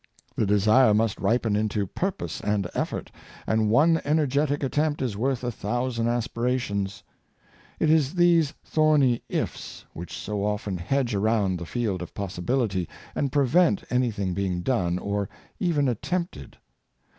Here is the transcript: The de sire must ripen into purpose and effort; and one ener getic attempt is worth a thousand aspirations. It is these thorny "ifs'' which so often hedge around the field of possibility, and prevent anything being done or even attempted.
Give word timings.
The 0.35 0.47
de 0.47 0.59
sire 0.59 0.95
must 0.95 1.19
ripen 1.19 1.55
into 1.55 1.85
purpose 1.85 2.39
and 2.41 2.67
effort; 2.73 3.11
and 3.45 3.69
one 3.69 3.97
ener 3.97 4.27
getic 4.27 4.63
attempt 4.63 4.99
is 4.99 5.15
worth 5.15 5.43
a 5.43 5.51
thousand 5.51 6.07
aspirations. 6.07 7.03
It 7.79 7.91
is 7.91 8.15
these 8.15 8.55
thorny 8.65 9.21
"ifs'' 9.29 9.85
which 9.93 10.17
so 10.17 10.43
often 10.43 10.77
hedge 10.77 11.13
around 11.13 11.59
the 11.59 11.67
field 11.67 12.01
of 12.01 12.15
possibility, 12.15 12.89
and 13.13 13.31
prevent 13.31 13.83
anything 13.91 14.33
being 14.33 14.61
done 14.63 14.97
or 14.97 15.29
even 15.59 15.87
attempted. 15.87 16.57